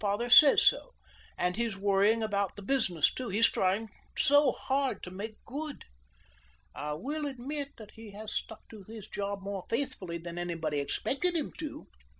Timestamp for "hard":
4.51-5.03